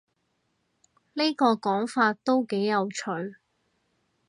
[1.13, 3.35] 呢個講法都幾有趣